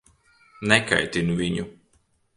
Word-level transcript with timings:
Nekaitini 0.71 1.37
viņu. 1.43 1.69